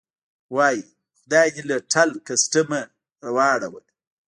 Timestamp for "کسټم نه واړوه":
2.27-3.81